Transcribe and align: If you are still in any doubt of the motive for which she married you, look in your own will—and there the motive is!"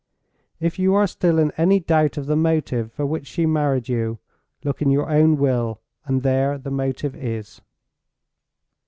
If 0.59 0.79
you 0.79 0.95
are 0.95 1.05
still 1.05 1.37
in 1.37 1.51
any 1.57 1.79
doubt 1.79 2.17
of 2.17 2.25
the 2.25 2.35
motive 2.35 2.91
for 2.91 3.05
which 3.05 3.27
she 3.27 3.45
married 3.45 3.87
you, 3.87 4.17
look 4.63 4.81
in 4.81 4.89
your 4.89 5.07
own 5.11 5.37
will—and 5.37 6.23
there 6.23 6.57
the 6.57 6.71
motive 6.71 7.15
is!" 7.15 7.61